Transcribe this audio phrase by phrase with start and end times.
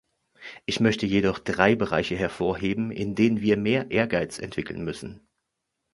[0.65, 5.27] Ich möchte jedoch drei Bereiche hervorheben, in denen wir mehr Ehrgeiz entwickeln müssen.